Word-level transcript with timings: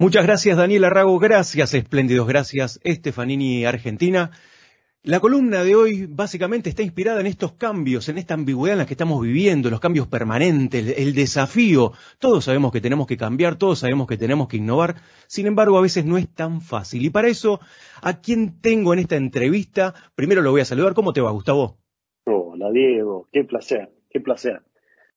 Muchas 0.00 0.24
gracias, 0.24 0.56
Daniel 0.56 0.84
Arrago. 0.84 1.18
Gracias, 1.18 1.74
espléndidos. 1.74 2.26
Gracias, 2.26 2.80
Estefanini 2.84 3.66
Argentina. 3.66 4.30
La 5.02 5.20
columna 5.20 5.62
de 5.62 5.74
hoy 5.74 6.06
básicamente 6.06 6.70
está 6.70 6.82
inspirada 6.82 7.20
en 7.20 7.26
estos 7.26 7.52
cambios, 7.52 8.08
en 8.08 8.16
esta 8.16 8.32
ambigüedad 8.32 8.72
en 8.72 8.78
la 8.78 8.86
que 8.86 8.94
estamos 8.94 9.20
viviendo, 9.20 9.68
los 9.68 9.78
cambios 9.78 10.06
permanentes, 10.06 10.96
el, 10.96 11.14
desafío. 11.14 11.92
Todos 12.18 12.46
sabemos 12.46 12.72
que 12.72 12.80
tenemos 12.80 13.06
que 13.06 13.18
cambiar, 13.18 13.56
todos 13.56 13.80
sabemos 13.80 14.06
que 14.06 14.16
tenemos 14.16 14.48
que 14.48 14.56
innovar, 14.56 14.96
sin 15.26 15.46
embargo 15.46 15.76
a 15.76 15.82
veces 15.82 16.06
no 16.06 16.16
es 16.16 16.30
tan 16.30 16.62
fácil. 16.62 17.04
Y 17.04 17.10
para 17.10 17.28
eso, 17.28 17.60
¿a 18.00 18.22
quién 18.22 18.58
tengo 18.62 18.94
en 18.94 19.00
esta 19.00 19.16
entrevista? 19.16 19.92
Primero 20.14 20.40
lo 20.40 20.50
voy 20.50 20.62
a 20.62 20.64
saludar. 20.64 20.94
¿Cómo 20.94 21.12
te 21.12 21.20
va, 21.20 21.30
Gustavo? 21.30 21.76
Hola, 22.24 22.70
Diego. 22.72 23.28
Qué 23.30 23.44
placer, 23.44 23.90
qué 24.08 24.18
placer. 24.18 24.62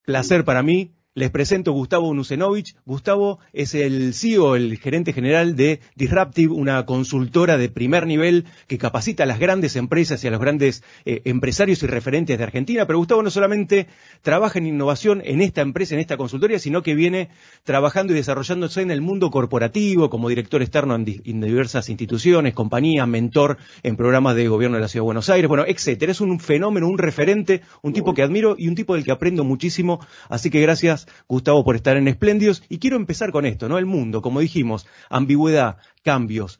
Placer 0.03 0.43
para 0.43 0.61
mí. 0.61 0.91
Les 1.15 1.29
presento 1.29 1.73
Gustavo 1.73 2.11
Nusenovich. 2.11 2.75
Gustavo 2.87 3.37
es 3.53 3.75
el 3.75 4.15
CEO, 4.15 4.55
el 4.55 4.79
gerente 4.79 5.13
general 5.13 5.55
de 5.55 5.79
Disruptive, 5.93 6.51
una 6.51 6.87
consultora 6.87 7.59
de 7.59 7.69
primer 7.69 8.07
nivel 8.07 8.45
que 8.65 8.79
capacita 8.79 9.21
a 9.21 9.27
las 9.27 9.37
grandes 9.37 9.75
empresas 9.75 10.23
y 10.23 10.27
a 10.27 10.31
los 10.31 10.39
grandes 10.39 10.83
eh, 11.05 11.21
empresarios 11.25 11.83
y 11.83 11.85
referentes 11.85 12.35
de 12.35 12.43
Argentina. 12.43 12.87
Pero 12.87 12.97
Gustavo 12.97 13.21
no 13.21 13.29
solamente 13.29 13.85
trabaja 14.23 14.57
en 14.57 14.65
innovación 14.65 15.21
en 15.23 15.41
esta 15.41 15.61
empresa, 15.61 15.93
en 15.93 16.01
esta 16.01 16.17
consultoría, 16.17 16.57
sino 16.57 16.81
que 16.81 16.95
viene 16.95 17.29
trabajando 17.61 18.13
y 18.13 18.15
desarrollándose 18.15 18.81
en 18.81 18.89
el 18.89 19.01
mundo 19.01 19.29
corporativo 19.29 20.09
como 20.09 20.29
director 20.29 20.63
externo 20.63 20.95
en, 20.95 21.05
diversas 21.05 21.89
instituciones, 21.89 22.55
compañías, 22.55 23.07
mentor 23.07 23.59
en 23.83 23.97
programas 23.97 24.35
de 24.35 24.47
gobierno 24.47 24.77
de 24.77 24.81
la 24.81 24.87
Ciudad 24.87 25.03
de 25.03 25.05
Buenos 25.05 25.29
Aires, 25.29 25.47
bueno, 25.47 25.65
etcétera. 25.67 26.11
Es 26.11 26.21
un 26.21 26.39
fenómeno, 26.39 26.87
un 26.87 26.97
referente, 26.97 27.61
un 27.83 27.93
tipo 27.93 28.15
que 28.15 28.23
admiro 28.23 28.55
y 28.57 28.67
un 28.67 28.73
tipo 28.73 28.95
del 28.95 29.03
que 29.03 29.11
aprendo 29.11 29.43
muchísimo. 29.43 29.99
Así 30.27 30.49
que 30.49 30.59
gracias 30.59 31.02
Gustavo, 31.27 31.63
por 31.63 31.75
estar 31.75 31.97
en 31.97 32.07
Espléndidos. 32.07 32.63
Y 32.69 32.79
quiero 32.79 32.95
empezar 32.95 33.31
con 33.31 33.45
esto, 33.45 33.69
¿no? 33.69 33.77
El 33.77 33.85
mundo, 33.85 34.21
como 34.21 34.39
dijimos, 34.39 34.87
ambigüedad, 35.09 35.77
cambios. 36.03 36.59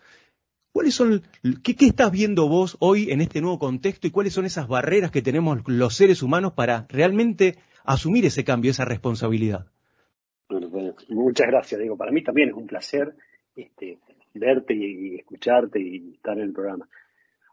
¿Cuáles 0.73 0.95
son, 0.95 1.21
qué, 1.63 1.75
estás 1.85 2.11
viendo 2.11 2.47
vos 2.49 2.77
hoy 2.79 3.11
en 3.11 3.21
este 3.21 3.41
nuevo 3.41 3.59
contexto 3.59 4.07
y 4.07 4.11
cuáles 4.11 4.33
son 4.33 4.45
esas 4.45 4.67
barreras 4.67 5.11
que 5.11 5.21
tenemos 5.21 5.59
los 5.67 5.95
seres 5.95 6.23
humanos 6.23 6.53
para 6.53 6.87
realmente 6.89 7.59
asumir 7.83 8.25
ese 8.25 8.43
cambio, 8.43 8.71
esa 8.71 8.83
responsabilidad? 8.83 9.67
muchas 11.09 11.47
gracias, 11.47 11.79
Diego. 11.79 11.95
Para 11.95 12.11
mí 12.11 12.23
también 12.23 12.49
es 12.49 12.55
un 12.55 12.67
placer 12.67 13.15
este, 13.55 13.99
verte 14.33 14.73
y, 14.73 15.15
escucharte 15.15 15.79
y 15.79 16.13
estar 16.15 16.37
en 16.37 16.43
el 16.45 16.53
programa. 16.53 16.87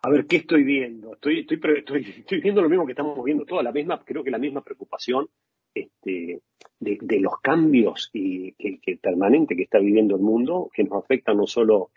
A 0.02 0.10
ver, 0.10 0.26
¿qué 0.26 0.36
estoy 0.36 0.64
viendo? 0.64 1.12
Estoy, 1.12 1.46
viendo 2.42 2.62
lo 2.62 2.70
mismo 2.70 2.86
que 2.86 2.92
estamos 2.92 3.22
viendo, 3.22 3.44
toda 3.44 3.62
la 3.62 3.72
misma, 3.72 4.02
creo 4.02 4.24
que 4.24 4.30
la 4.30 4.38
misma 4.38 4.62
preocupación 4.62 5.28
este, 5.74 6.40
de, 6.80 7.20
los 7.20 7.40
cambios 7.40 8.10
y 8.12 8.52
que, 8.52 8.96
permanente 8.96 9.54
que 9.54 9.64
está 9.64 9.78
viviendo 9.78 10.16
el 10.16 10.22
mundo, 10.22 10.70
que 10.74 10.82
nos 10.82 11.04
afecta 11.04 11.34
no 11.34 11.46
solo 11.46 11.90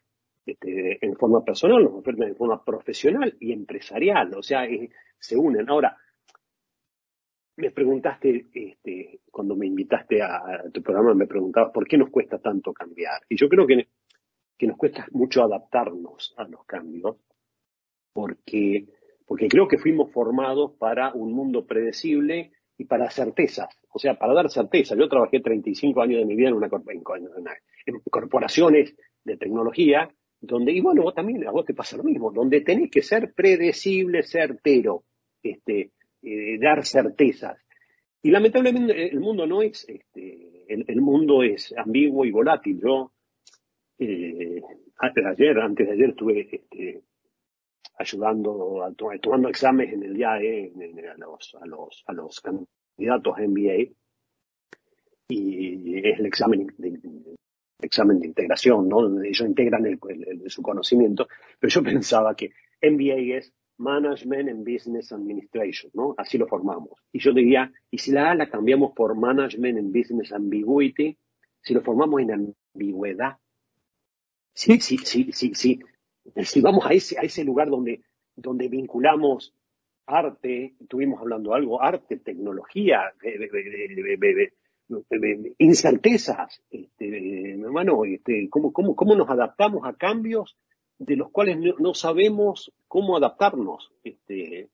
este, 0.46 1.04
en 1.06 1.16
forma 1.16 1.44
personal, 1.44 1.84
nos 1.84 2.00
afecta 2.00 2.26
en 2.26 2.36
forma 2.36 2.64
profesional 2.64 3.36
y 3.40 3.54
empresarial, 3.54 4.34
o 4.36 4.44
sea, 4.44 4.68
se 5.18 5.38
unen. 5.38 5.70
Ahora, 5.70 5.98
me 7.56 7.72
preguntaste, 7.72 8.48
este, 8.54 9.22
cuando 9.32 9.56
me 9.56 9.68
invitaste 9.68 10.22
a, 10.22 10.64
tu 10.72 10.82
programa, 10.82 11.14
me 11.14 11.28
preguntabas 11.28 11.72
por 11.72 11.88
qué 11.88 11.98
nos 11.98 12.10
cuesta 12.10 12.40
tanto 12.40 12.74
cambiar. 12.74 13.22
Y 13.30 13.38
yo 13.38 13.48
creo 13.48 13.66
que, 13.66 13.88
que 14.58 14.68
nos 14.68 14.78
cuesta 14.78 15.08
mucho 15.12 15.44
adaptarnos 15.44 16.34
a 16.38 16.44
los 16.48 16.66
cambios, 16.66 17.18
porque, 18.12 18.88
porque 19.26 19.48
creo 19.48 19.68
que 19.68 19.78
fuimos 19.78 20.12
formados 20.12 20.74
para 20.78 21.14
un 21.14 21.32
mundo 21.32 21.66
predecible 21.66 22.52
y 22.84 22.86
para 22.86 23.10
certezas, 23.10 23.70
o 23.90 23.98
sea, 23.98 24.16
para 24.16 24.34
dar 24.34 24.50
certeza. 24.50 24.96
Yo 24.96 25.08
trabajé 25.08 25.40
35 25.40 26.02
años 26.02 26.20
de 26.20 26.26
mi 26.26 26.36
vida 26.36 26.50
en, 26.50 26.56
una, 26.56 26.70
en, 27.86 28.00
corporaciones 28.12 28.94
de 29.24 29.38
tecnología, 29.38 30.10
donde, 30.42 30.74
y 30.74 30.82
bueno, 30.82 31.04
vos 31.04 31.16
también, 31.16 31.48
a 31.48 31.52
vos 31.52 31.66
te 31.66 31.74
pasa 31.74 31.96
lo 31.96 32.04
mismo, 32.04 32.32
donde 32.32 32.62
tenés 32.62 32.92
que 32.92 33.02
ser 33.02 33.34
predecible, 33.34 34.24
certero, 34.24 35.06
este, 35.42 35.92
eh, 36.22 36.60
dar 36.60 36.86
certezas. 36.86 37.58
Y 38.22 38.32
lamentablemente 38.32 39.10
el 39.10 39.20
mundo 39.20 39.48
no 39.48 39.62
es, 39.62 39.88
este, 39.88 40.66
el, 40.68 41.02
mundo 41.02 41.44
es 41.44 41.74
ambiguo 41.78 42.26
y 42.26 42.32
volátil. 42.32 42.82
Yo, 42.82 43.14
eh, 44.00 44.62
ayer, 45.00 45.60
antes 45.60 45.88
de 45.88 45.94
ayer, 45.94 46.10
estuve 46.10 46.50
este, 46.52 47.02
ayudando, 47.98 48.94
tomando 49.22 49.50
exámenes 49.50 49.94
en 49.94 50.04
el 50.04 50.18
IAE 50.18 50.74
a, 51.10 51.18
los, 51.18 51.56
a, 51.62 51.66
los, 51.66 52.04
a 52.08 52.14
los 52.14 52.42
candidatos 52.96 53.36
MBA 53.38 53.94
y 55.30 55.98
es 55.98 56.20
el 56.20 56.26
examen 56.26 56.68
de, 56.78 57.00
examen 57.82 58.20
de 58.20 58.28
integración, 58.28 58.88
¿no? 58.88 59.22
Ellos 59.22 59.48
integran 59.48 60.00
su 60.48 60.62
conocimiento, 60.62 61.28
pero 61.60 61.72
yo 61.72 61.84
pensaba 61.84 62.36
que 62.36 62.52
MBA 62.82 63.38
es 63.38 63.54
Management 63.78 64.50
and 64.50 64.70
Business 64.70 65.12
Administration, 65.12 65.92
¿no? 65.94 66.14
Así 66.18 66.38
lo 66.38 66.48
formamos. 66.48 67.00
Y 67.12 67.20
yo 67.20 67.34
diría, 67.34 67.72
¿y 67.90 67.98
si 67.98 68.12
la 68.12 68.32
A 68.32 68.36
la 68.36 68.50
cambiamos 68.50 68.94
por 68.94 69.16
Management 69.16 69.80
and 69.80 69.96
Business 69.96 70.32
Ambiguity? 70.32 71.18
Si 71.62 71.74
lo 71.74 71.82
formamos 71.82 72.22
en 72.22 72.54
ambigüedad. 72.76 73.38
Sí, 74.54 74.80
sí, 74.80 74.98
sí, 74.98 75.32
sí 75.34 75.80
si 76.44 76.62
vamos 76.62 76.86
a 76.86 76.94
ese, 76.94 77.20
a 77.20 77.22
ese 77.22 77.44
lugar 77.44 77.70
donde, 77.70 78.02
donde 78.36 78.68
vinculamos 78.68 79.54
arte, 80.06 80.76
estuvimos 80.80 81.20
hablando 81.22 81.54
algo, 81.54 81.82
arte, 81.82 82.18
tecnología, 82.18 83.14
incertezas, 85.58 86.62
hermano, 87.00 88.02
¿cómo, 88.50 88.74
cómo, 88.74 88.96
cómo 88.96 89.16
nos 89.16 89.30
adaptamos 89.30 89.86
a 89.86 89.94
cambios 89.94 90.58
de 90.98 91.16
los 91.16 91.32
cuales 91.32 91.58
no, 91.80 91.94
sabemos 91.94 92.72
cómo 92.88 93.18
adaptarnos? 93.18 93.92
Este, 94.04 94.70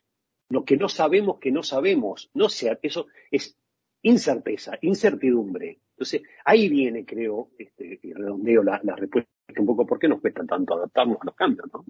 lo 0.49 0.65
que 0.65 0.77
no 0.77 0.89
sabemos 0.89 1.39
que 1.39 1.51
no 1.51 1.63
sabemos, 1.63 2.29
no 2.33 2.49
sea, 2.49 2.77
eso 2.81 3.07
es 3.31 3.57
incerteza, 4.01 4.77
incertidumbre. 4.81 5.79
Entonces, 5.91 6.23
ahí 6.45 6.69
viene, 6.69 7.05
creo, 7.05 7.49
este, 7.57 7.99
y 8.01 8.13
redondeo 8.13 8.63
la, 8.63 8.79
la 8.83 8.95
respuesta 8.95 9.29
un 9.57 9.65
poco 9.65 9.85
por 9.85 9.99
qué 9.99 10.07
nos 10.07 10.21
cuesta 10.21 10.45
tanto 10.45 10.75
adaptarnos 10.75 11.17
a 11.21 11.25
los 11.25 11.35
cambios, 11.35 11.67
¿no? 11.73 11.85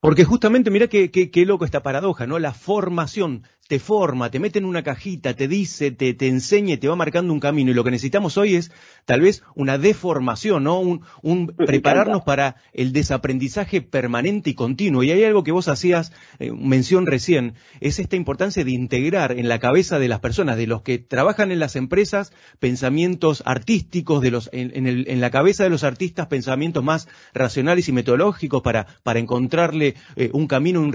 Porque 0.00 0.24
justamente, 0.24 0.70
mira 0.70 0.88
qué, 0.88 1.44
loco 1.46 1.64
esta 1.64 1.82
paradoja, 1.82 2.26
¿no? 2.26 2.38
La 2.38 2.52
formación 2.52 3.44
te 3.68 3.78
forma, 3.78 4.30
te 4.30 4.38
mete 4.38 4.58
en 4.58 4.64
una 4.64 4.82
cajita, 4.82 5.34
te 5.34 5.48
dice, 5.48 5.90
te, 5.90 6.14
te 6.14 6.28
enseña, 6.28 6.76
te 6.76 6.88
va 6.88 6.96
marcando 6.96 7.32
un 7.32 7.40
camino. 7.40 7.70
Y 7.70 7.74
lo 7.74 7.84
que 7.84 7.90
necesitamos 7.90 8.38
hoy 8.38 8.54
es 8.54 8.70
tal 9.04 9.20
vez 9.20 9.42
una 9.54 9.78
deformación, 9.78 10.64
¿no? 10.64 10.78
Un, 10.80 11.02
un 11.22 11.48
prepararnos 11.48 12.22
para 12.22 12.56
el 12.72 12.92
desaprendizaje 12.92 13.82
permanente 13.82 14.50
y 14.50 14.54
continuo. 14.54 15.02
Y 15.02 15.10
hay 15.10 15.24
algo 15.24 15.42
que 15.42 15.52
vos 15.52 15.68
hacías 15.68 16.12
eh, 16.38 16.52
mención 16.52 17.06
recién, 17.06 17.54
es 17.80 17.98
esta 17.98 18.16
importancia 18.16 18.64
de 18.64 18.70
integrar 18.70 19.32
en 19.32 19.48
la 19.48 19.58
cabeza 19.58 19.98
de 19.98 20.08
las 20.08 20.20
personas, 20.20 20.56
de 20.56 20.66
los 20.66 20.82
que 20.82 20.98
trabajan 20.98 21.50
en 21.50 21.58
las 21.58 21.76
empresas, 21.76 22.32
pensamientos 22.60 23.42
artísticos, 23.46 24.22
de 24.22 24.30
los, 24.30 24.48
en, 24.52 24.86
el, 24.86 25.08
en 25.08 25.20
la 25.20 25.30
cabeza 25.30 25.64
de 25.64 25.70
los 25.70 25.84
artistas, 25.84 26.26
pensamientos 26.28 26.84
más 26.84 27.08
racionales 27.34 27.88
y 27.88 27.92
metodológicos 27.92 28.62
para, 28.62 28.86
para 29.02 29.18
encontrarle 29.18 29.94
eh, 30.14 30.30
un 30.32 30.46
camino, 30.46 30.80
un, 30.80 30.94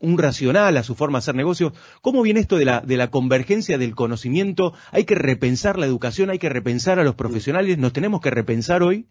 un 0.00 0.18
racional 0.18 0.76
a 0.76 0.82
su 0.82 0.94
forma 0.94 1.18
de 1.18 1.20
hacer 1.20 1.34
negocios 1.34 1.72
¿Cómo 2.02 2.22
viene 2.22 2.40
esto 2.40 2.56
de 2.56 2.64
la, 2.64 2.80
de 2.80 2.96
la 2.96 3.10
convergencia 3.10 3.78
del 3.78 3.94
conocimiento? 3.94 4.72
¿Hay 4.92 5.04
que 5.04 5.14
repensar 5.14 5.78
la 5.78 5.86
educación? 5.86 6.30
¿Hay 6.30 6.38
que 6.38 6.48
repensar 6.48 6.98
a 6.98 7.04
los 7.04 7.14
profesionales? 7.14 7.78
¿Nos 7.78 7.92
tenemos 7.92 8.20
que 8.20 8.30
repensar 8.30 8.82
hoy? 8.82 9.06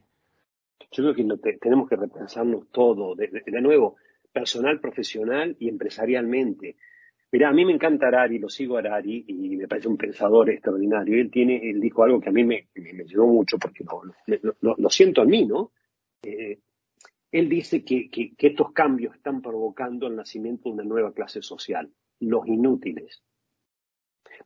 Yo 0.92 1.12
creo 1.12 1.40
que 1.42 1.58
tenemos 1.60 1.90
que 1.90 1.96
repensarnos 1.96 2.70
todo, 2.72 3.16
de, 3.16 3.30
nuevo, 3.62 3.96
personal, 4.32 4.80
profesional 4.80 5.56
y 5.60 5.68
empresarialmente. 5.68 6.76
Mira, 7.32 7.50
a 7.50 7.54
mí 7.54 7.66
me 7.66 7.74
encanta 7.74 8.08
Arari, 8.08 8.38
lo 8.38 8.48
sigo 8.48 8.76
a 8.76 8.80
Arari 8.80 9.26
y 9.28 9.56
me 9.58 9.68
parece 9.68 9.88
un 9.88 9.98
pensador 9.98 10.52
extraordinario. 10.52 11.20
Él 11.20 11.32
tiene, 11.32 11.68
él 11.68 11.82
dijo 11.82 12.04
algo 12.04 12.22
que 12.22 12.30
a 12.30 12.32
mí 12.32 12.44
me, 12.44 12.68
me, 12.76 13.04
ayudó 13.04 13.26
mucho 13.26 13.58
porque 13.58 13.84
lo, 14.62 14.90
siento 14.92 15.24
en 15.24 15.30
mí, 15.30 15.46
¿no? 15.46 15.72
Eh, 16.22 16.60
él 17.32 17.50
dice 17.50 17.84
que, 17.84 18.10
estos 18.38 18.72
cambios 18.74 19.16
están 19.16 19.42
provocando 19.42 20.06
el 20.06 20.16
nacimiento 20.16 20.70
de 20.70 20.76
una 20.76 20.84
nueva 20.84 21.14
clase 21.14 21.42
social 21.42 21.90
los 22.24 22.48
inútiles. 22.48 23.22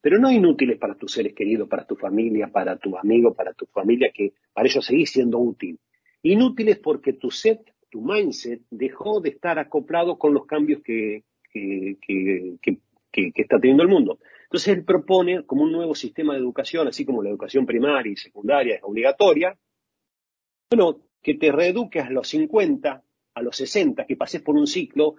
Pero 0.02 0.20
no 0.20 0.32
inútiles 0.32 0.78
para 0.78 0.96
tus 0.96 1.14
seres 1.14 1.34
queridos, 1.34 1.68
para 1.68 1.86
tu 1.86 1.96
familia, 1.96 2.48
para 2.48 2.78
tu 2.78 2.98
amigo, 2.98 3.34
para 3.34 3.54
tu 3.54 3.66
familia, 3.66 4.12
que 4.14 4.34
para 4.54 4.68
ellos 4.68 4.86
seguís 4.86 5.12
siendo 5.12 5.40
útil. 5.40 5.80
Inútiles 6.22 6.78
porque 6.80 7.14
tu 7.14 7.32
set, 7.32 7.74
tu 7.90 8.02
mindset, 8.02 8.62
dejó 8.70 9.22
de 9.22 9.30
estar 9.30 9.60
acoplado 9.60 10.18
con 10.18 10.34
los 10.34 10.46
cambios 10.46 10.82
que, 10.84 11.24
que, 11.52 11.98
que, 13.12 13.32
está 13.36 13.60
teniendo 13.60 13.84
el 13.84 13.90
mundo. 13.90 14.20
Entonces 14.44 14.78
él 14.78 14.86
propone 14.86 15.44
como 15.46 15.64
un 15.64 15.72
nuevo 15.72 15.96
sistema 15.96 16.34
de 16.34 16.40
educación, 16.40 16.88
así 16.88 17.06
como 17.06 17.24
la 17.24 17.30
educación 17.30 17.66
primaria 17.66 18.12
y 18.12 18.16
secundaria 18.16 18.76
es 18.76 18.84
obligatoria, 18.84 19.58
bueno, 20.70 21.00
que 21.22 21.36
te 21.36 21.52
reeduques 21.52 22.04
a 22.04 22.10
los 22.10 22.28
50, 22.28 23.04
a 23.34 23.42
los 23.42 23.58
60, 23.58 24.06
que 24.06 24.16
pases 24.16 24.42
por 24.42 24.56
un 24.56 24.68
ciclo 24.68 25.16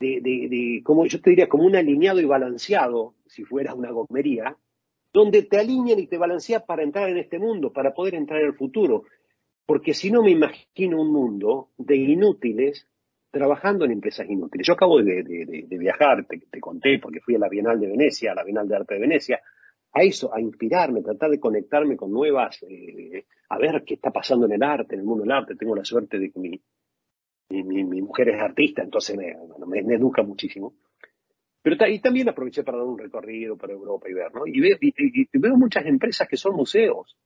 de, 0.00 0.20
de, 0.22 0.80
como 0.82 1.06
yo 1.06 1.20
te 1.20 1.30
diría, 1.30 1.48
como 1.48 1.64
un 1.64 1.76
alineado 1.76 2.20
y 2.20 2.24
balanceado, 2.24 3.14
si 3.26 3.44
fuera 3.44 3.74
una 3.74 3.90
gomería, 3.90 4.56
donde 5.12 5.42
te 5.42 5.58
alinean 5.58 5.98
y 5.98 6.06
te 6.06 6.16
balancean 6.16 6.62
para 6.66 6.82
entrar 6.82 7.10
en 7.10 7.18
este 7.18 7.38
mundo, 7.38 7.72
para 7.72 7.92
poder 7.92 8.14
entrar 8.14 8.40
en 8.40 8.46
el 8.46 8.54
futuro. 8.54 9.04
porque 9.66 9.94
si 9.94 10.10
no 10.10 10.22
me 10.22 10.30
imagino 10.30 11.00
un 11.00 11.12
mundo 11.12 11.70
de 11.78 11.96
inútiles 11.96 12.88
trabajando 13.30 13.84
en 13.84 13.92
empresas 13.92 14.28
inútiles. 14.28 14.66
Yo 14.66 14.72
acabo 14.72 15.00
de, 15.00 15.64
viajar, 15.78 16.26
te, 16.26 16.60
conté, 16.60 16.98
porque 16.98 17.20
fui 17.20 17.36
a 17.36 17.38
la 17.38 17.48
Bienal 17.48 17.78
de 17.78 17.86
Venecia, 17.86 18.32
a 18.32 18.34
la 18.34 18.42
Bienal 18.42 18.66
de 18.66 18.76
Arte 18.76 18.94
de 18.94 19.00
Venecia, 19.00 19.40
a 19.92 20.02
eso, 20.02 20.34
a 20.34 20.40
inspirarme, 20.40 21.02
tratar 21.02 21.30
de 21.30 21.38
conectarme 21.38 21.96
con 21.96 22.10
nuevas, 22.10 22.60
eh, 22.68 23.26
a 23.48 23.58
ver 23.58 23.84
qué 23.84 23.94
está 23.94 24.10
pasando 24.10 24.46
en 24.46 24.52
el 24.52 24.62
arte, 24.64 24.94
en 24.94 25.00
el 25.00 25.06
mundo 25.06 25.22
del 25.22 25.32
arte. 25.32 25.54
Tengo 25.54 25.76
la 25.76 25.84
suerte 25.84 26.18
de 26.18 26.30
que 26.32 26.40
mi, 26.40 26.60
mi, 27.50 28.02
mujer 28.02 28.30
es 28.30 28.40
artista, 28.40 28.82
entonces 28.82 29.16
me, 29.16 29.36
me, 29.82 29.94
educa 29.94 30.22
muchísimo. 30.22 30.74
Pero 31.62 31.76
y 31.88 31.98
también 32.00 32.28
aproveché 32.28 32.62
para 32.62 32.78
dar 32.78 32.86
un 32.86 32.98
recorrido 32.98 33.56
por 33.56 33.70
Europa 33.70 34.08
y 34.08 34.14
ver, 34.14 34.32
¿no? 34.34 34.46
Y, 34.46 34.66
y, 34.80 35.38
veo 35.38 35.56
muchas 35.56 35.84
empresas 35.84 36.26
que 36.26 36.36
son 36.36 36.54
museos, 36.54 37.16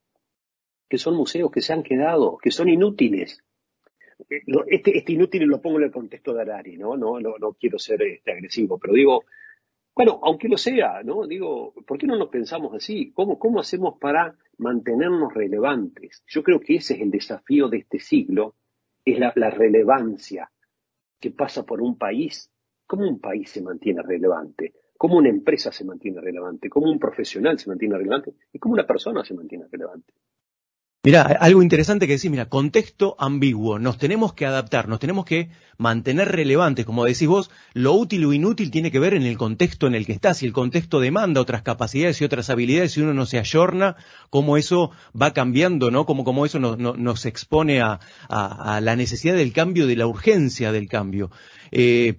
que 0.88 0.98
son 0.98 1.14
museos 1.14 1.50
que 1.50 1.60
se 1.60 1.72
han 1.72 1.82
quedado, 1.82 2.38
que 2.38 2.50
son 2.50 2.68
inútiles. 2.68 3.44
Eh, 4.28 4.42
este, 4.68 4.96
este 4.98 5.12
inútil 5.12 5.44
lo 5.44 5.60
pongo 5.60 5.78
en 5.78 5.84
el 5.84 5.92
contexto 5.92 6.32
de 6.34 6.42
Arari, 6.42 6.76
¿no? 6.76 6.96
No, 6.96 7.20
no, 7.20 7.36
no 7.38 7.52
quiero 7.52 7.78
ser 7.78 8.02
este, 8.02 8.32
agresivo, 8.32 8.78
pero 8.78 8.94
digo, 8.94 9.24
bueno, 9.94 10.18
aunque 10.22 10.48
lo 10.48 10.56
sea, 10.56 11.02
¿no? 11.04 11.26
Digo, 11.26 11.72
¿por 11.86 11.98
qué 11.98 12.06
no 12.06 12.16
nos 12.16 12.28
pensamos 12.28 12.74
así? 12.74 13.12
¿Cómo, 13.12 13.38
cómo 13.38 13.60
hacemos 13.60 13.98
para 14.00 14.34
mantenernos 14.58 15.32
relevantes? 15.32 16.24
Yo 16.26 16.42
creo 16.42 16.58
que 16.58 16.76
ese 16.76 16.94
es 16.94 17.00
el 17.00 17.10
desafío 17.12 17.68
de 17.68 17.78
este 17.78 18.00
siglo, 18.00 18.56
es 19.04 19.18
la, 19.18 19.50
relevancia 19.50 20.50
que 21.20 21.30
pasa 21.30 21.64
por 21.64 21.80
un 21.80 21.98
país. 21.98 22.50
¿Cómo 22.86 23.08
un 23.08 23.20
país 23.20 23.50
se 23.50 23.62
mantiene 23.62 24.02
relevante? 24.02 24.74
¿Cómo 24.96 25.16
una 25.16 25.28
empresa 25.28 25.72
se 25.72 25.84
mantiene 25.84 26.20
relevante? 26.20 26.68
¿Cómo 26.68 26.90
un 26.90 26.98
profesional 26.98 27.58
se 27.58 27.68
mantiene 27.68 27.96
relevante? 27.96 28.34
¿Y 28.52 28.58
cómo 28.58 28.74
una 28.74 28.86
persona 28.86 29.24
se 29.24 29.34
mantiene 29.34 29.66
relevante? 29.70 30.12
Mira, 31.04 31.20
algo 31.20 31.62
interesante 31.62 32.06
que 32.06 32.14
decís, 32.14 32.30
mira, 32.30 32.48
contexto 32.48 33.14
ambiguo, 33.18 33.78
nos 33.78 33.98
tenemos 33.98 34.32
que 34.32 34.46
adaptar, 34.46 34.88
nos 34.88 35.00
tenemos 35.00 35.26
que 35.26 35.50
mantener 35.76 36.32
relevantes, 36.32 36.86
como 36.86 37.04
decís 37.04 37.28
vos, 37.28 37.50
lo 37.74 37.92
útil 37.92 38.24
o 38.24 38.32
inútil 38.32 38.70
tiene 38.70 38.90
que 38.90 38.98
ver 38.98 39.12
en 39.12 39.24
el 39.24 39.36
contexto 39.36 39.86
en 39.86 39.94
el 39.94 40.06
que 40.06 40.12
estás, 40.12 40.38
si 40.38 40.46
el 40.46 40.54
contexto 40.54 41.00
demanda 41.00 41.42
otras 41.42 41.60
capacidades 41.60 42.18
y 42.22 42.24
otras 42.24 42.48
habilidades, 42.48 42.92
si 42.92 43.02
uno 43.02 43.12
no 43.12 43.26
se 43.26 43.38
ayorna, 43.38 43.96
cómo 44.30 44.56
eso 44.56 44.92
va 45.20 45.34
cambiando, 45.34 45.90
¿no? 45.90 46.06
Cómo, 46.06 46.24
cómo 46.24 46.46
eso 46.46 46.58
nos, 46.58 47.26
expone 47.26 47.82
a, 47.82 48.00
la 48.30 48.96
necesidad 48.96 49.34
del 49.34 49.52
cambio, 49.52 49.86
de 49.86 49.96
la 49.96 50.06
urgencia 50.06 50.72
del 50.72 50.88
cambio. 50.88 51.30
Eh, 51.70 52.14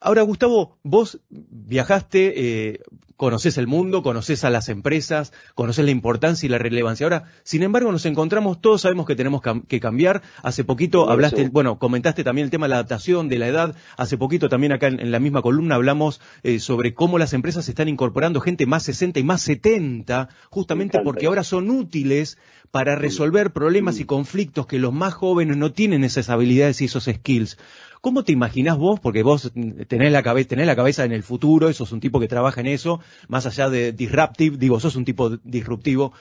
Ahora, 0.00 0.22
Gustavo, 0.22 0.78
vos 0.84 1.20
viajaste, 1.28 2.70
eh, 2.70 2.80
conoces 3.16 3.58
el 3.58 3.66
mundo, 3.66 4.04
conoces 4.04 4.44
a 4.44 4.50
las 4.50 4.68
empresas, 4.68 5.32
conoces 5.56 5.84
la 5.84 5.90
importancia 5.90 6.46
y 6.46 6.48
la 6.48 6.58
relevancia. 6.58 7.04
Ahora, 7.04 7.24
sin 7.42 7.64
embargo, 7.64 7.90
nos 7.90 8.06
encontramos, 8.06 8.60
todos 8.60 8.82
sabemos 8.82 9.06
que 9.06 9.16
tenemos 9.16 9.42
que 9.66 9.80
cambiar. 9.80 10.22
Hace 10.40 10.62
poquito 10.62 11.10
hablaste, 11.10 11.48
bueno, 11.48 11.80
comentaste 11.80 12.22
también 12.22 12.44
el 12.44 12.52
tema 12.52 12.66
de 12.66 12.70
la 12.70 12.76
adaptación, 12.76 13.28
de 13.28 13.38
la 13.38 13.48
edad. 13.48 13.74
Hace 13.96 14.16
poquito 14.16 14.48
también 14.48 14.70
acá 14.70 14.86
en, 14.86 15.10
la 15.10 15.18
misma 15.18 15.42
columna 15.42 15.74
hablamos 15.74 16.20
eh, 16.44 16.60
sobre 16.60 16.94
cómo 16.94 17.18
las 17.18 17.32
empresas 17.32 17.68
están 17.68 17.88
incorporando 17.88 18.40
gente 18.40 18.66
más 18.66 18.84
60 18.84 19.18
y 19.18 19.24
más 19.24 19.42
70, 19.42 20.28
justamente 20.48 21.00
porque 21.02 21.26
ahora 21.26 21.42
son 21.42 21.70
útiles 21.70 22.38
para 22.70 22.96
resolver 22.96 23.52
problemas 23.52 24.00
y 24.00 24.04
conflictos 24.04 24.66
que 24.66 24.78
los 24.78 24.92
más 24.92 25.14
jóvenes 25.14 25.56
no 25.56 25.72
tienen 25.72 26.04
esas 26.04 26.28
habilidades 26.28 26.80
y 26.80 26.86
esos 26.86 27.04
skills. 27.04 27.58
¿Cómo 28.00 28.22
te 28.24 28.32
imaginás 28.32 28.78
vos? 28.78 29.00
Porque 29.00 29.22
vos 29.22 29.52
tenés 29.88 30.12
la, 30.12 30.22
cabeza, 30.22 30.50
tenés 30.50 30.66
la 30.66 30.76
cabeza 30.76 31.04
en 31.04 31.12
el 31.12 31.22
futuro, 31.22 31.72
sos 31.72 31.92
un 31.92 32.00
tipo 32.00 32.20
que 32.20 32.28
trabaja 32.28 32.60
en 32.60 32.68
eso, 32.68 33.00
más 33.28 33.46
allá 33.46 33.68
de 33.68 33.92
disruptive, 33.92 34.56
digo, 34.56 34.78
sos 34.78 34.96
un 34.96 35.04
tipo 35.04 35.30
disruptivo. 35.42 36.12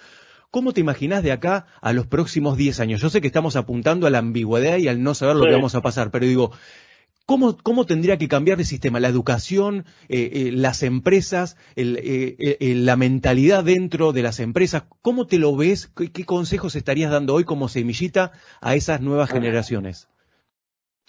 ¿Cómo 0.49 0.73
te 0.73 0.81
imaginás 0.81 1.23
de 1.23 1.33
acá 1.33 1.67
a 1.81 1.93
los 1.93 2.07
próximos 2.07 2.57
10 2.57 2.79
años? 2.79 3.01
Yo 3.01 3.09
sé 3.09 3.21
que 3.21 3.27
estamos 3.27 3.55
apuntando 3.55 4.07
a 4.07 4.09
la 4.09 4.19
ambigüedad 4.19 4.77
y 4.77 4.87
al 4.87 5.03
no 5.03 5.13
saber 5.13 5.35
lo 5.35 5.45
que 5.45 5.51
vamos 5.51 5.75
a 5.75 5.81
pasar, 5.81 6.09
pero 6.09 6.25
digo, 6.25 6.51
¿Cómo, 7.27 7.57
¿Cómo, 7.61 7.85
tendría 7.85 8.17
que 8.17 8.29
cambiar 8.29 8.57
el 8.59 8.65
sistema? 8.65 9.01
La 9.01 9.09
educación, 9.09 9.83
eh, 10.07 10.29
eh, 10.31 10.51
las 10.53 10.81
empresas, 10.81 11.57
eh, 11.75 12.73
la 12.73 12.95
mentalidad 12.95 13.65
dentro 13.65 14.13
de 14.13 14.23
las 14.23 14.39
empresas. 14.39 14.85
¿Cómo 15.01 15.27
te 15.27 15.37
lo 15.37 15.53
ves? 15.57 15.87
¿Qué, 15.87 16.23
consejos 16.25 16.77
estarías 16.77 17.11
dando 17.11 17.33
hoy 17.33 17.43
como 17.43 17.67
semillita 17.67 18.31
a 18.61 18.75
esas 18.75 19.01
nuevas 19.01 19.29
generaciones? 19.29 20.07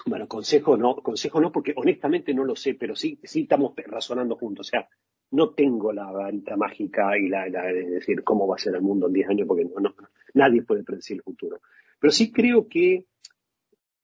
Bueno, 0.07 0.27
consejo 0.27 0.77
no, 0.77 0.97
consejo 0.97 1.41
no, 1.41 1.53
porque 1.53 1.73
honestamente 1.77 2.35
no 2.35 2.45
lo 2.45 2.57
sé, 2.57 2.75
pero 2.75 2.97
sí, 2.97 3.21
sí 3.23 3.43
estamos 3.43 3.75
razonando 3.87 4.35
juntos. 4.35 4.67
O 4.67 4.71
sea, 4.71 4.89
no 5.31 5.51
tengo 5.51 5.93
la 5.93 6.11
varita 6.11 6.57
mágica 6.57 7.17
y 7.17 7.29
la, 7.29 7.45
de 7.45 7.91
decir 7.91 8.25
cómo 8.25 8.49
va 8.49 8.57
a 8.57 8.59
ser 8.59 8.75
el 8.75 8.83
mundo 8.83 9.07
en 9.07 9.13
10 9.13 9.29
años, 9.29 9.47
porque 9.47 9.67
no, 9.67 9.95
nadie 10.35 10.63
puede 10.63 10.83
predecir 10.83 11.19
el 11.19 11.23
futuro. 11.23 11.61
Pero 12.01 12.11
sí 12.11 12.33
creo 12.33 12.67
que, 12.67 13.07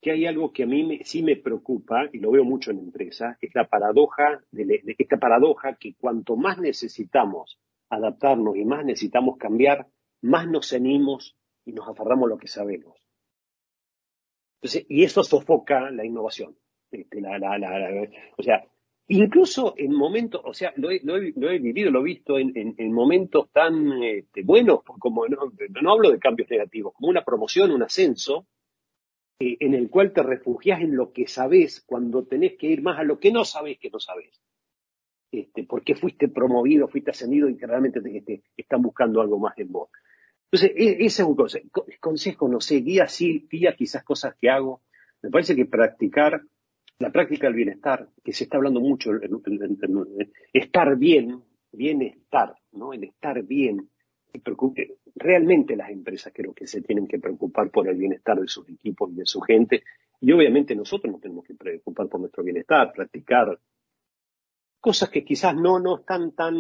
que 0.05 0.13
hay 0.13 0.27
algo 0.27 0.53
que 0.53 0.65
a 0.65 0.67
mí 0.67 1.01
sí 1.03 1.23
me 1.23 1.37
preocupa, 1.37 2.09
y 2.13 2.19
lo 2.19 2.31
veo 2.31 2.45
mucho 2.45 2.71
en 2.71 2.79
empresas, 2.79 3.37
es 3.41 3.55
la 3.55 3.67
paradoja, 3.67 4.45
de, 4.53 4.65
de 4.65 4.95
esta 4.99 5.17
paradoja 5.17 5.77
que 5.81 5.95
cuanto 5.95 6.37
más 6.37 6.59
necesitamos 6.59 7.59
adaptarnos 7.89 8.57
y 8.57 8.65
más 8.65 8.85
necesitamos 8.85 9.39
cambiar, 9.39 9.87
más 10.23 10.47
nos 10.49 10.69
cenimos 10.69 11.37
y 11.65 11.73
nos 11.73 11.89
aferramos 11.89 12.27
a 12.27 12.31
lo 12.31 12.39
que 12.39 12.49
sabemos 12.49 13.05
y 14.89 15.05
eso 15.05 15.23
sofoca 15.23 15.91
la 15.91 16.05
innovación. 16.05 16.57
Este, 16.91 17.23
o 18.37 18.43
sea, 18.43 18.65
incluso 19.09 19.75
en 19.77 19.93
momentos, 19.93 20.41
o 20.45 20.55
sea, 20.55 20.73
lo 20.77 20.91
he, 20.91 21.59
vivido, 21.59 21.91
lo 21.91 22.01
he 22.01 22.05
visto 22.05 22.39
en, 22.39 22.93
momentos 22.93 23.51
tan 23.53 24.03
este, 24.03 24.43
buenos, 24.43 24.83
como 24.85 25.27
no, 25.27 25.93
hablo 25.93 26.11
de 26.11 26.19
cambios 26.19 26.49
negativos, 26.51 26.95
como 26.95 27.09
una 27.09 27.25
promoción, 27.25 27.73
un 27.73 27.83
ascenso, 27.83 28.47
eh, 29.39 29.57
en 29.61 29.75
el 29.75 29.91
cual 29.91 30.13
te 30.13 30.23
refugias 30.23 30.81
en 30.81 30.97
lo 30.97 31.13
que 31.13 31.27
sabes 31.27 31.83
cuando 31.87 32.25
tenés 32.25 32.57
que 32.57 32.69
ir 32.69 32.83
más 32.83 32.99
a 32.99 33.05
lo 33.05 33.19
que 33.19 33.33
no 33.33 33.45
sabes 33.45 33.79
que 33.79 33.91
no 33.91 33.99
sabes. 33.99 34.41
Este, 35.33 35.65
porque 35.65 35.97
fuiste 35.97 36.29
promovido, 36.29 36.87
fuiste 36.87 37.11
ascendido 37.11 37.49
y 37.49 37.57
que 37.57 37.67
realmente 37.67 38.01
te, 38.01 38.43
están 38.57 38.83
buscando 38.83 39.21
algo 39.21 39.39
más 39.39 39.59
en 39.59 39.73
vos. 39.73 39.91
Entonces, 40.51 40.71
e, 40.77 41.05
ese 41.05 41.23
es 41.23 41.29
un 41.29 41.35
consejo, 41.35 41.87
consejo, 42.01 42.49
no 42.49 42.61
sé, 42.61 42.77
guía 42.77 43.09
sí, 43.09 43.49
guía 43.51 43.75
quizás 43.77 44.05
cosas 44.05 44.37
que 44.41 44.49
hago. 44.49 44.83
Me 45.23 45.31
parece 45.31 45.57
que 45.57 45.67
practicar, 45.67 46.43
la 47.01 47.11
práctica 47.11 47.49
del 47.49 47.57
bienestar, 47.57 48.09
que 48.23 48.33
se 48.33 48.45
está 48.45 48.57
hablando 48.57 48.81
mucho, 48.81 49.11
estar 50.53 50.97
bien, 50.97 51.43
bienestar, 51.73 52.55
¿no? 52.71 52.93
El 52.93 53.05
estar 53.05 53.43
bien. 53.43 53.91
Realmente 55.17 55.77
las 55.77 55.91
empresas 55.91 56.33
creo 56.35 56.53
que 56.53 56.67
se 56.67 56.83
tienen 56.83 57.07
que 57.07 57.19
preocupar 57.19 57.71
por 57.71 57.89
el 57.89 57.97
bienestar 57.97 58.41
de 58.41 58.49
sus 58.49 58.69
equipos 58.69 59.13
y 59.13 59.17
de 59.17 59.27
su 59.27 59.41
gente. 59.41 59.85
Y 60.21 60.33
obviamente 60.33 60.75
nosotros 60.75 61.13
nos 61.13 61.21
tenemos 61.21 61.45
que 61.45 61.55
preocupar 61.55 62.09
por 62.09 62.21
nuestro 62.21 62.43
bienestar, 62.43 62.93
practicar 62.93 63.59
cosas 64.81 65.09
que 65.09 65.25
quizás 65.25 65.55
no, 65.55 65.79
no 65.79 66.01
están 66.01 66.33
tan 66.33 66.57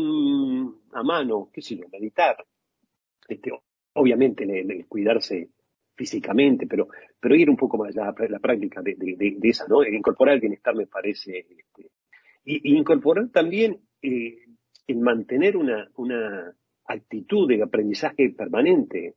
a 0.92 1.02
mano, 1.02 1.50
qué 1.52 1.61
sé 1.61 1.76
yo, 1.76 1.87
meditar, 1.92 2.37
este, 3.28 3.50
obviamente 3.94 4.44
el, 4.44 4.87
cuidarse 4.87 5.50
físicamente, 5.94 6.66
pero, 6.66 6.88
pero 7.20 7.34
ir 7.37 7.50
un 7.50 7.56
poco 7.56 7.76
más 7.76 7.96
allá, 7.96 8.14
la 8.28 8.38
práctica 8.38 8.80
de, 8.82 8.96
esa, 9.42 9.66
¿no? 9.68 9.84
Incorporar 9.84 10.37
el 10.37 10.40
bienestar 10.40 10.75
me 10.75 10.87
parece, 10.87 11.38
este, 11.38 11.90
y, 12.44 12.76
incorporar 12.76 13.28
también 13.28 13.80
eh, 14.02 14.38
el 14.87 14.99
mantener 14.99 15.56
una, 15.56 15.88
una 15.96 16.54
actitud 16.87 17.49
de 17.49 17.62
aprendizaje 17.62 18.31
permanente. 18.31 19.14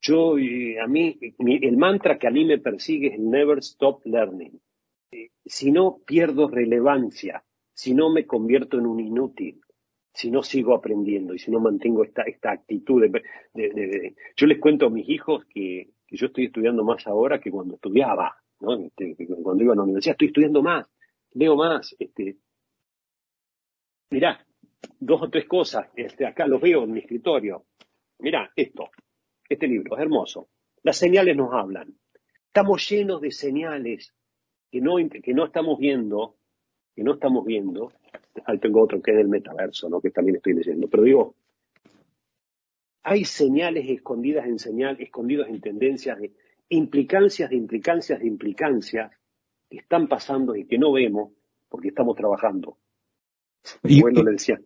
Yo, 0.00 0.34
a 0.34 0.86
mí, 0.86 1.18
el 1.20 1.76
mantra 1.76 2.18
que 2.18 2.26
a 2.26 2.30
mí 2.30 2.44
me 2.44 2.58
persigue 2.58 3.14
es 3.14 3.18
never 3.18 3.58
stop 3.58 4.04
learning. 4.06 4.60
Eh, 5.12 5.30
si 5.44 5.72
no 5.72 5.98
pierdo 6.06 6.48
relevancia, 6.48 7.44
si 7.72 7.94
no 7.94 8.10
me 8.10 8.26
convierto 8.26 8.78
en 8.78 8.86
un 8.86 9.00
inútil, 9.00 9.60
si 10.12 10.30
no 10.30 10.42
sigo 10.42 10.74
aprendiendo 10.74 11.34
y 11.34 11.38
si 11.38 11.50
no 11.50 11.60
mantengo 11.60 12.04
esta, 12.04 12.22
esta 12.22 12.52
actitud 12.52 13.02
de, 13.54 14.14
Yo 14.36 14.46
les 14.46 14.58
cuento 14.58 14.86
a 14.86 14.90
mis 14.90 15.08
hijos 15.08 15.44
que, 15.46 15.90
yo 16.08 16.26
estoy 16.26 16.46
estudiando 16.46 16.82
más 16.82 17.06
ahora 17.06 17.40
que 17.40 17.50
cuando 17.50 17.76
estudiaba, 17.76 18.36
¿no? 18.60 18.76
Este, 18.84 19.14
cuando 19.42 19.62
iba 19.62 19.74
a 19.74 19.76
la 19.76 19.82
universidad 19.84 20.14
estoy 20.14 20.28
estudiando 20.28 20.62
más, 20.62 20.88
leo 21.32 21.56
más. 21.56 21.94
Este. 21.98 22.36
Mirá, 24.10 24.44
dos 25.00 25.22
o 25.22 25.30
tres 25.30 25.46
cosas, 25.46 25.88
este, 25.96 26.26
acá 26.26 26.46
los 26.46 26.60
veo 26.60 26.84
en 26.84 26.92
mi 26.92 27.00
escritorio. 27.00 27.64
Mirá, 28.18 28.52
esto, 28.54 28.90
este 29.48 29.66
libro, 29.66 29.96
es 29.96 30.02
hermoso. 30.02 30.48
Las 30.82 30.98
señales 30.98 31.36
nos 31.36 31.52
hablan. 31.52 31.94
Estamos 32.46 32.88
llenos 32.88 33.20
de 33.20 33.30
señales 33.30 34.14
que 34.70 34.80
no, 34.80 34.96
que 34.96 35.34
no 35.34 35.46
estamos 35.46 35.78
viendo, 35.78 36.36
que 36.94 37.02
no 37.02 37.14
estamos 37.14 37.44
viendo, 37.44 37.92
ahí 38.44 38.58
tengo 38.58 38.82
otro 38.82 39.00
que 39.00 39.12
es 39.12 39.16
del 39.16 39.28
metaverso, 39.28 39.88
¿no? 39.88 40.00
que 40.00 40.10
también 40.10 40.36
estoy 40.36 40.54
leyendo, 40.54 40.88
pero 40.88 41.02
digo, 41.02 41.34
hay 43.02 43.24
señales 43.24 43.88
escondidas 43.88 44.46
en 44.46 44.58
señal, 44.58 45.00
escondidas 45.00 45.48
en 45.48 45.60
tendencias, 45.60 46.18
de 46.18 46.32
implicancias 46.68 47.50
de 47.50 47.56
implicancias 47.56 48.20
de 48.20 48.26
implicancias 48.26 49.10
que 49.68 49.78
están 49.78 50.08
pasando 50.08 50.54
y 50.54 50.66
que 50.66 50.78
no 50.78 50.92
vemos 50.92 51.32
porque 51.68 51.88
estamos 51.88 52.16
trabajando. 52.16 52.76
Mi 53.82 53.98
abuelo 53.98 54.22
le 54.24 54.32
decía, 54.32 54.60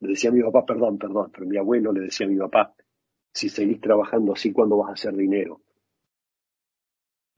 le 0.00 0.08
decía 0.08 0.30
a 0.30 0.32
mi 0.32 0.42
papá, 0.42 0.64
perdón, 0.64 0.98
perdón, 0.98 1.30
pero 1.32 1.46
mi 1.46 1.56
abuelo 1.56 1.92
le 1.92 2.00
decía 2.00 2.26
a 2.26 2.30
mi 2.30 2.36
papá, 2.36 2.74
si 3.32 3.48
seguís 3.48 3.80
trabajando 3.80 4.32
así, 4.32 4.52
¿cuándo 4.52 4.76
vas 4.78 4.90
a 4.90 4.92
hacer 4.92 5.14
dinero? 5.14 5.60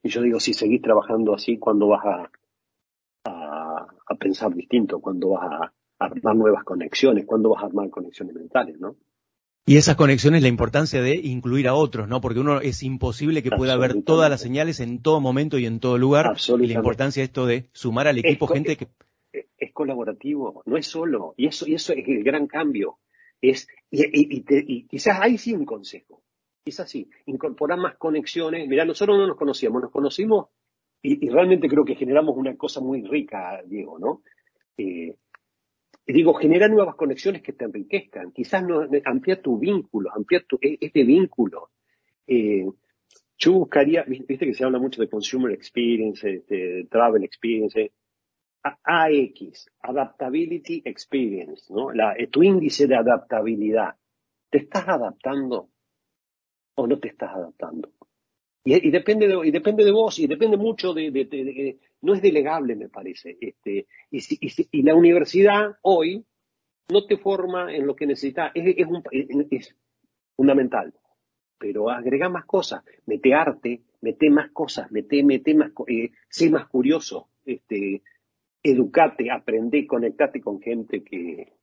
Y 0.03 0.09
yo 0.09 0.21
digo, 0.21 0.39
si 0.39 0.53
seguís 0.53 0.81
trabajando 0.81 1.33
así, 1.33 1.57
¿cuándo 1.57 1.87
vas 1.87 2.05
a, 2.05 2.31
a, 3.25 4.15
pensar 4.15 4.53
distinto? 4.53 4.99
¿Cuándo 4.99 5.29
vas 5.29 5.51
a, 5.51 5.73
armar 5.99 6.35
nuevas 6.35 6.63
conexiones? 6.63 7.25
¿Cuándo 7.25 7.49
vas 7.49 7.63
a 7.63 7.65
armar 7.65 7.89
conexiones 7.89 8.35
mentales, 8.35 8.79
no? 8.79 8.95
Y 9.65 9.75
esas 9.75 9.97
conexiones, 9.97 10.43
la 10.43 10.47
importancia 10.47 11.01
de 11.01 11.15
incluir 11.15 11.67
a 11.67 11.73
otros, 11.73 12.07
¿no? 12.07 12.21
Porque 12.21 12.39
uno 12.39 12.61
es 12.61 12.83
imposible 12.83 13.43
que 13.43 13.51
pueda 13.51 13.75
ver 13.75 14.01
todas 14.03 14.29
las 14.29 14.39
señales 14.39 14.79
en 14.79 15.01
todo 15.01 15.19
momento 15.19 15.57
y 15.57 15.65
en 15.65 15.81
todo 15.81 15.97
lugar. 15.97 16.37
Y 16.59 16.67
la 16.67 16.73
importancia 16.73 17.19
de 17.19 17.25
esto 17.25 17.45
de 17.45 17.69
sumar 17.73 18.07
al 18.07 18.19
equipo 18.19 18.47
gente 18.47 18.77
que 18.77 18.87
es 19.57 19.73
colaborativo, 19.73 20.63
no 20.65 20.77
es 20.77 20.87
solo. 20.87 21.33
Y 21.37 21.47
eso, 21.47 21.67
y 21.67 21.75
eso 21.75 21.93
es 21.93 22.07
el 22.07 22.23
gran 22.23 22.47
cambio. 22.47 22.99
Es, 23.41 23.67
y, 23.91 24.87
quizás 24.87 25.19
ahí 25.21 25.37
sí 25.37 25.53
un 25.53 25.65
consejo. 25.65 26.23
Quizás 26.63 26.89
sí, 26.89 27.09
incorporar 27.25 27.79
más 27.79 27.97
conexiones. 27.97 28.67
Mira, 28.67 28.85
nosotros 28.85 29.17
no 29.17 29.27
nos 29.27 29.37
conocíamos, 29.37 29.81
nos 29.81 29.91
conocimos 29.91 30.47
y, 31.01 31.29
realmente 31.29 31.69
creo 31.69 31.85
que 31.85 31.95
generamos 31.95 32.35
una 32.35 32.55
cosa 32.57 32.81
muy 32.81 33.01
rica, 33.03 33.61
Diego, 33.65 33.99
¿no? 33.99 34.23
Eh, 34.77 35.15
digo, 36.05 36.33
genera 36.33 36.67
nuevas 36.67 36.95
conexiones 36.95 37.41
que 37.41 37.53
te 37.53 37.65
enriquezcan. 37.65 38.31
Quizás 38.31 38.63
no, 38.63 38.87
amplía 39.05 39.41
tu 39.41 39.57
vínculo, 39.57 40.11
amplía 40.13 40.43
tu, 40.47 40.57
e, 40.61 40.77
este 40.81 41.03
vínculo. 41.03 41.69
Eh, 42.25 42.65
yo 43.37 43.53
buscaría, 43.53 44.03
viste 44.03 44.45
que 44.45 44.53
se 44.53 44.63
habla 44.63 44.79
mucho 44.79 45.01
de 45.01 45.09
consumer 45.09 45.53
experience, 45.53 46.43
de 46.47 46.87
travel 46.89 47.23
experience. 47.23 47.91
AX, 48.63 49.69
Adaptability 49.81 50.81
Experience, 50.85 51.73
¿no? 51.73 51.91
La, 51.91 52.13
eh, 52.13 52.27
tu 52.27 52.43
índice 52.43 52.87
de 52.87 52.95
adaptabilidad. 52.95 53.95
¿Te 54.49 54.59
estás 54.59 54.87
adaptando 54.87 55.69
o 56.75 56.87
no 56.87 56.99
te 56.99 57.09
estás 57.09 57.31
adaptando? 57.33 57.91
Y, 58.63 58.91
depende, 58.91 59.29
de, 59.29 59.47
y 59.47 59.51
depende 59.51 59.85
de 59.85 59.91
vos, 59.91 60.19
y 60.19 60.27
depende 60.27 60.57
mucho 60.57 60.93
de, 60.93 61.79
no 62.01 62.13
es 62.13 62.21
delegable, 62.21 62.75
me 62.75 62.89
parece. 62.89 63.37
Este, 63.39 63.87
y, 64.11 64.19
y, 64.71 64.83
la 64.83 64.93
universidad 64.93 65.77
hoy 65.83 66.25
no 66.89 67.05
te 67.05 67.15
forma 67.17 67.73
en 67.73 67.87
lo 67.87 67.95
que 67.95 68.05
necesitas, 68.05 68.51
es, 68.55 68.75
es, 69.51 69.75
fundamental. 70.35 70.93
Pero 71.57 71.89
agrega 71.89 72.27
más 72.27 72.45
cosas, 72.45 72.83
mete 73.05 73.33
arte, 73.33 73.83
mete 74.01 74.29
más 74.29 74.51
cosas, 74.51 74.91
mete, 74.91 75.23
mete 75.23 75.55
más, 75.55 75.71
eh, 75.87 76.11
sé 76.27 76.49
más 76.49 76.67
curioso, 76.67 77.29
este, 77.45 78.03
educate, 78.71 79.31
aprende, 79.31 79.87
conectate 79.87 80.41
con 80.41 80.61
gente 80.61 81.03
que, 81.03 81.53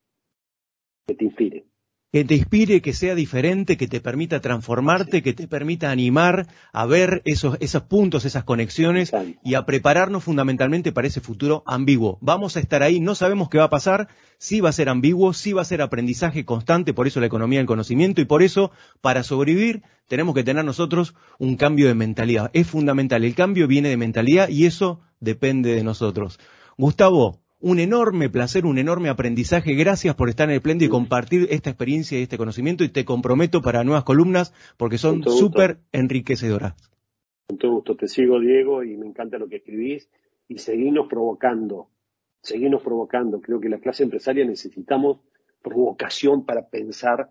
que 1.07 1.15
te 1.15 1.25
inspire. 1.25 1.65
Que 2.13 2.25
te 2.25 2.37
inspire, 2.37 2.81
que 2.81 2.93
sea 2.93 3.17
diferente, 3.17 3.77
que 3.77 3.89
te 3.89 4.01
permita 4.01 4.41
transformarte, 4.41 5.21
que 5.21 5.33
te 5.33 5.49
permita 5.49 5.91
animar 5.91 6.47
a 6.73 6.87
ver 6.87 7.23
esos, 7.25 7.57
esos 7.59 7.83
puntos, 7.83 8.25
esas 8.25 8.45
conexiones 8.45 9.11
y 9.43 9.55
a 9.55 9.67
prepararnos 9.67 10.23
fundamentalmente 10.23 10.93
para 10.93 11.09
ese 11.09 11.21
futuro 11.21 11.65
ambiguo. 11.67 12.19
Vamos 12.21 12.57
a 12.57 12.61
estar 12.61 12.85
ahí, 12.85 13.01
no 13.01 13.17
sabemos 13.17 13.49
qué 13.49 13.59
va 13.59 13.65
a 13.65 13.71
pasar, 13.71 14.07
sí 14.39 14.61
va 14.61 14.69
a 14.69 14.73
ser 14.73 14.91
ambiguo, 14.91 15.33
sí 15.33 15.53
va 15.53 15.63
a 15.63 15.65
ser 15.65 15.83
aprendizaje 15.83 16.45
constante, 16.45 16.95
por 16.95 17.09
eso 17.09 17.19
la 17.19 17.27
economía 17.27 17.59
del 17.59 17.67
conocimiento 17.67 18.21
y 18.21 18.27
por 18.27 18.45
eso, 18.45 18.71
para 19.01 19.25
sobrevivir, 19.25 19.83
tenemos 20.07 20.37
que 20.37 20.45
tener 20.45 20.65
nosotros 20.65 21.17
un 21.41 21.57
cambio 21.57 21.89
de 21.89 21.95
mentalidad. 21.95 22.49
Es 22.53 22.69
fundamental, 22.69 23.25
el 23.25 23.35
cambio 23.35 23.67
viene 23.67 23.89
de 23.89 23.97
mentalidad 23.97 24.49
y 24.49 24.67
eso 24.67 25.01
depende 25.19 25.75
de 25.75 25.83
nosotros. 25.83 26.39
Gustavo, 26.77 27.39
un 27.61 27.79
enorme 27.79 28.29
placer, 28.29 28.67
un 28.67 28.79
enorme 28.79 29.09
aprendizaje. 29.09 29.75
Gracias 29.75 30.15
por 30.17 30.29
estar 30.29 30.49
en 30.49 30.57
el 30.57 30.61
Plende 30.61 30.87
y 30.87 30.89
compartir 30.89 31.47
esta 31.51 31.71
experiencia 31.71 32.19
y 32.19 32.23
este 32.23 32.37
conocimiento 32.37 32.83
y 32.85 32.89
te 32.89 33.05
comprometo 33.05 33.63
para 33.63 33.85
nuevas 33.85 34.05
columnas 34.05 34.53
porque 34.77 34.99
son 34.99 35.23
súper 35.23 35.79
enriquecedoras. 35.93 36.75
Con 37.47 37.59
todo 37.59 37.73
gusto, 37.73 37.97
te 37.97 38.09
sigo 38.09 38.41
Diego 38.41 38.83
y 38.83 38.97
me 38.97 39.07
encanta 39.07 39.39
lo 39.39 39.49
que 39.49 39.57
escribís 39.57 40.11
y 40.49 40.59
seguimos 40.59 41.07
provocando, 41.09 41.91
seguimos 42.43 42.83
provocando. 42.83 43.41
Creo 43.41 43.61
que 43.61 43.69
la 43.69 43.79
clase 43.79 44.03
empresaria 44.03 44.45
necesitamos 44.45 45.21
provocación 45.63 46.45
para 46.45 46.69
pensar 46.69 47.31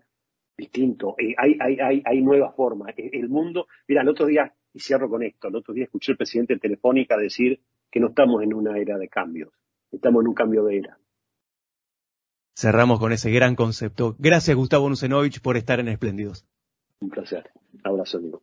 distinto. 0.56 1.16
Eh, 1.18 1.34
hay, 1.36 1.56
hay, 1.60 1.78
hay, 1.80 2.02
hay 2.04 2.22
nuevas 2.22 2.56
formas. 2.56 2.94
Eh, 2.96 3.10
el 3.12 3.28
mundo, 3.28 3.66
mira, 3.86 4.02
el 4.02 4.08
otro 4.08 4.26
día, 4.26 4.54
y 4.72 4.80
cierro 4.80 5.08
con 5.08 5.22
esto, 5.22 5.48
el 5.48 5.56
otro 5.56 5.74
día 5.74 5.84
escuché 5.84 6.12
al 6.12 6.18
presidente 6.18 6.54
de 6.54 6.60
Telefónica 6.60 7.16
decir 7.16 7.60
que 7.94 8.00
no 8.00 8.08
estamos 8.08 8.42
en 8.42 8.52
una 8.52 8.76
era 8.76 8.98
de 8.98 9.08
cambios, 9.08 9.52
estamos 9.92 10.22
en 10.22 10.26
un 10.26 10.34
cambio 10.34 10.64
de 10.64 10.78
era. 10.78 10.98
Cerramos 12.56 12.98
con 12.98 13.12
ese 13.12 13.30
gran 13.30 13.54
concepto. 13.54 14.16
Gracias, 14.18 14.56
Gustavo 14.56 14.88
Nucenovich, 14.88 15.40
por 15.40 15.56
estar 15.56 15.78
en 15.78 15.86
Espléndidos. 15.86 16.44
Un 16.98 17.10
placer. 17.10 17.52
Abrazo, 17.84 18.18
amigo. 18.18 18.42